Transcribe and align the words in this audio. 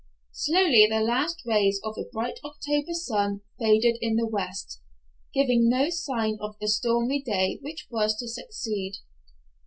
Slowly 0.33 0.87
the 0.89 0.99
last 0.99 1.43
rays 1.45 1.79
of 1.83 1.95
a 1.95 2.09
bright 2.11 2.39
October 2.43 2.91
sun 2.93 3.41
faded 3.59 3.99
in 4.01 4.15
the 4.15 4.25
west, 4.25 4.81
giving 5.31 5.69
no 5.69 5.91
sign 5.91 6.39
of 6.41 6.57
the 6.59 6.69
stormy 6.69 7.21
day 7.21 7.59
which 7.61 7.85
was 7.91 8.17
to 8.17 8.27
succeed. 8.27 8.93